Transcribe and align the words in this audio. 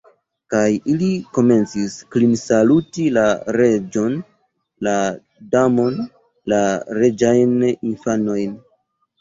Kaj 0.51 0.61
ili 0.93 1.09
komencis 1.37 1.97
klinsaluti 2.15 3.05
la 3.19 3.25
Reĝon, 3.61 4.15
la 4.89 4.95
Damon, 5.53 6.01
la 6.55 6.63
reĝajn 7.03 7.57
infanojn. 7.71 8.59